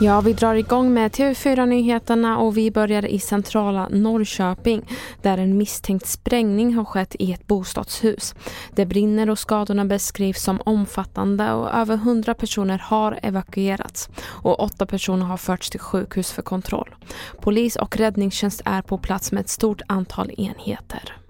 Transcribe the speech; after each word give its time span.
Ja, 0.00 0.20
vi 0.20 0.32
drar 0.32 0.54
igång 0.54 0.94
med 0.94 1.12
TV4-nyheterna 1.12 2.38
och 2.38 2.56
vi 2.56 2.70
börjar 2.70 3.06
i 3.06 3.18
centrala 3.18 3.88
Norrköping 3.88 4.88
där 5.22 5.38
en 5.38 5.58
misstänkt 5.58 6.06
sprängning 6.06 6.74
har 6.74 6.84
skett 6.84 7.16
i 7.18 7.32
ett 7.32 7.46
bostadshus. 7.46 8.34
Det 8.72 8.86
brinner 8.86 9.30
och 9.30 9.38
skadorna 9.38 9.84
beskrivs 9.84 10.42
som 10.42 10.60
omfattande 10.64 11.52
och 11.52 11.74
över 11.74 11.94
100 11.94 12.34
personer 12.34 12.78
har 12.78 13.18
evakuerats 13.22 14.08
och 14.20 14.60
åtta 14.60 14.86
personer 14.86 15.26
har 15.26 15.36
förts 15.36 15.70
till 15.70 15.80
sjukhus 15.80 16.32
för 16.32 16.42
kontroll. 16.42 16.94
Polis 17.40 17.76
och 17.76 17.96
räddningstjänst 17.96 18.62
är 18.64 18.82
på 18.82 18.98
plats 18.98 19.32
med 19.32 19.40
ett 19.40 19.48
stort 19.48 19.82
antal 19.86 20.30
enheter. 20.36 21.27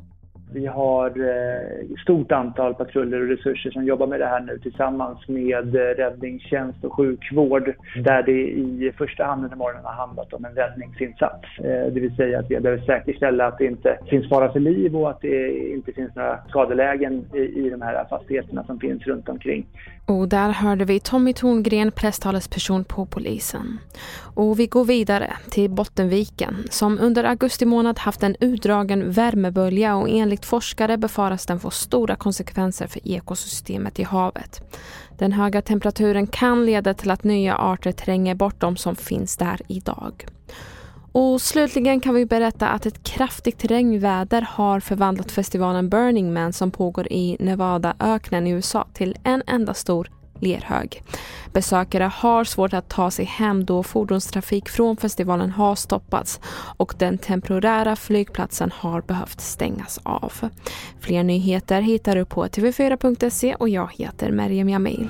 Vi 0.53 0.67
har 0.67 1.11
ett 1.11 1.91
eh, 1.91 2.03
stort 2.03 2.33
antal 2.33 2.75
patruller 2.75 3.21
och 3.21 3.29
resurser 3.29 3.71
som 3.71 3.85
jobbar 3.85 4.07
med 4.07 4.21
det 4.21 4.27
här 4.27 4.41
nu 4.41 4.59
tillsammans 4.59 5.29
med 5.29 5.74
eh, 5.74 5.79
räddningstjänst 5.79 6.84
och 6.84 6.93
sjukvård 6.93 7.74
där 8.05 8.23
det 8.23 8.33
i 8.33 8.93
första 8.98 9.24
hand 9.24 9.45
under 9.45 9.57
morgonen 9.57 9.84
har 9.84 9.93
handlat 9.93 10.33
om 10.33 10.45
en 10.45 10.55
räddningsinsats. 10.55 11.45
Eh, 11.59 11.93
det 11.93 12.01
vill 12.01 12.16
säga 12.16 12.38
att 12.38 12.51
vi 12.51 12.61
behöver 12.61 12.83
säkerställa 12.83 13.47
att 13.47 13.59
det 13.59 13.66
inte 13.66 13.98
finns 14.11 14.29
fara 14.29 14.52
för 14.52 14.61
liv 14.61 14.97
och 14.97 15.11
att 15.11 15.21
det 15.21 15.71
inte 15.74 15.93
finns 15.93 16.15
några 16.15 16.38
skadelägen 16.49 17.24
i 17.35 17.71
de 17.71 17.83
här 17.83 18.07
fastigheterna 18.10 18.65
som 18.65 18.80
finns 18.80 19.07
runt 19.07 19.29
omkring. 19.29 19.66
Och 20.07 20.29
där 20.29 20.51
hörde 20.51 20.85
vi 20.85 21.01
Tommy 21.01 21.33
Torngren, 21.33 21.93
presstalesperson 21.93 22.85
på 22.85 23.07
polisen. 23.07 23.79
Och 24.35 24.60
vi 24.60 24.66
går 24.66 24.85
vidare 24.85 25.33
till 25.51 25.71
Bottenviken 25.71 26.57
som 26.71 26.99
under 27.01 27.24
augusti 27.24 27.65
månad 27.66 27.99
haft 27.99 28.23
en 28.23 28.37
utdragen 28.41 29.10
värmebölja 29.10 29.96
och 29.96 30.09
enligt 30.09 30.38
forskare 30.45 30.97
befaras 30.97 31.47
den 31.47 31.60
få 31.60 31.70
stora 31.70 32.16
konsekvenser 32.16 32.87
för 32.87 33.09
ekosystemet 33.09 33.98
i 33.98 34.02
havet. 34.02 34.60
Den 35.19 35.33
höga 35.33 35.62
temperaturen 35.62 36.27
kan 36.27 36.66
leda 36.66 36.95
till 36.95 37.10
att 37.10 37.24
nya 37.24 37.57
arter 37.57 37.93
tränger 37.93 38.35
bort 38.35 38.60
de 38.60 38.76
som 38.76 38.96
finns 38.96 39.37
där 39.37 39.60
idag. 39.68 40.26
Och 41.13 41.40
slutligen 41.40 42.01
kan 42.01 42.15
vi 42.15 42.26
berätta 42.26 42.68
att 42.68 42.87
ett 42.87 43.02
kraftigt 43.02 43.65
regnväder 43.65 44.43
har 44.43 44.80
förvandlat 44.80 45.30
festivalen 45.30 45.88
Burning 45.88 46.32
Man 46.32 46.52
som 46.52 46.70
pågår 46.70 47.13
i 47.13 47.37
Nevadaöknen 47.41 48.46
i 48.46 48.51
USA 48.51 48.87
till 48.93 49.16
en 49.24 49.43
enda 49.46 49.74
stor 49.74 50.10
lerhög. 50.41 51.03
Besökare 51.53 52.05
har 52.15 52.45
svårt 52.45 52.73
att 52.73 52.89
ta 52.89 53.11
sig 53.11 53.25
hem 53.25 53.65
då 53.65 53.83
fordonstrafik 53.83 54.69
från 54.69 54.97
festivalen 54.97 55.51
har 55.51 55.75
stoppats 55.75 56.41
och 56.77 56.95
den 56.99 57.19
temporära 57.19 57.97
flygplatsen 57.97 58.73
har 58.75 59.01
behövt 59.01 59.41
stängas 59.41 59.99
av. 60.03 60.33
Fler 61.01 61.23
nyheter 61.23 61.81
hittar 61.81 62.16
du 62.16 62.25
på 62.25 62.47
tv4.se 62.47 63.55
och 63.55 63.69
jag 63.69 63.91
heter 63.93 64.31
Merjem 64.33 64.69
Jamil. 64.69 65.09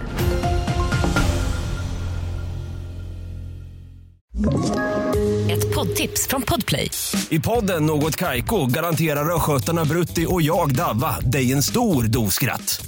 Ett 5.51 5.75
poddtips 5.75 6.27
från 6.29 6.43
Podplay. 6.43 6.91
I 7.29 7.41
podden 7.41 7.87
Något 7.87 8.17
Kaiko 8.17 8.67
garanterar 8.67 9.37
östgötarna 9.37 9.85
Brutti 9.85 10.27
och 10.29 10.43
jag, 10.43 10.75
Davva, 10.75 11.21
dig 11.21 11.53
en 11.53 11.63
stor 11.63 12.05
dos 12.05 12.35
skratt. 12.35 12.88